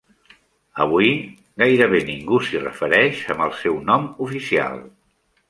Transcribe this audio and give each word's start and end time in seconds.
Avui, 0.85 1.11
gairebé 1.63 1.99
ningú 2.07 2.39
s'hi 2.47 2.63
refereix 2.65 3.21
amb 3.35 3.45
el 3.49 3.55
seu 3.61 3.79
nom 3.93 4.09
oficial. 4.29 4.83